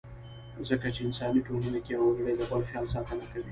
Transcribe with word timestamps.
ځکه 0.69 0.87
چې 0.95 1.01
انساني 1.07 1.41
ټولنه 1.47 1.79
کې 1.83 1.91
يو 1.95 2.03
وګړی 2.07 2.33
د 2.37 2.41
بل 2.51 2.61
خیال 2.69 2.85
ساتنه 2.93 3.25
کوي. 3.31 3.49